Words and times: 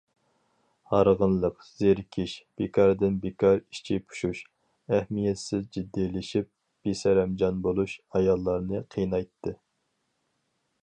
ھارغىنلىق، 0.91 1.59
زېرىكىش، 1.81 2.31
بىكاردىن- 2.61 3.19
بىكار 3.25 3.59
ئىچى 3.59 3.99
پۇشۇش، 4.13 4.41
ئەھمىيەتسىز 4.97 5.67
جىددىيلىشىپ، 5.77 6.49
بىسەرەمجان 6.89 7.61
بولۇش... 7.67 7.95
ئاياللارنى 8.13 8.81
قىينايتتى. 8.97 9.55